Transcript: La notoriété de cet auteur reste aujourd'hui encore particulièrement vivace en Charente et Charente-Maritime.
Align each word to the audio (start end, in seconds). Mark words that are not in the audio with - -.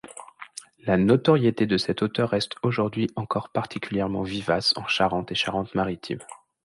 La 0.79 0.97
notoriété 0.97 1.67
de 1.67 1.77
cet 1.77 2.01
auteur 2.01 2.29
reste 2.31 2.55
aujourd'hui 2.63 3.11
encore 3.15 3.49
particulièrement 3.49 4.23
vivace 4.23 4.73
en 4.75 4.87
Charente 4.87 5.31
et 5.31 5.35
Charente-Maritime. 5.35 6.21